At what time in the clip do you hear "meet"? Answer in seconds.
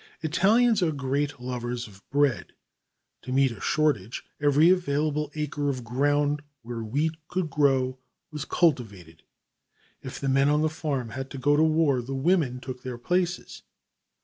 3.31-3.51